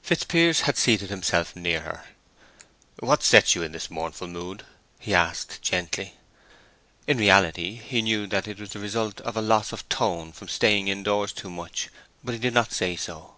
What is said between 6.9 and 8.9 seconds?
(In reality he knew that it was the